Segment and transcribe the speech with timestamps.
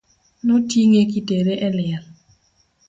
[0.45, 2.05] No ting'e kitere e liel.